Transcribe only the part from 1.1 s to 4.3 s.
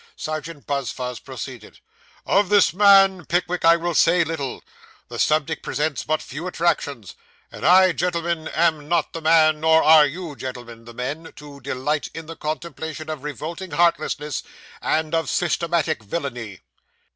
proceeded 'Of this man Pickwick I will say